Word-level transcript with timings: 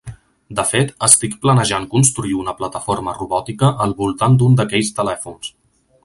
De 0.59 0.63
fet, 0.67 0.93
estic 1.07 1.33
planejant 1.43 1.83
construir 1.91 2.33
una 2.43 2.55
plataforma 2.61 3.13
robòtica 3.17 3.69
al 3.85 3.93
voltant 3.99 4.39
d'un 4.39 4.57
d'aquells 4.61 4.89
telèfons. 5.01 5.53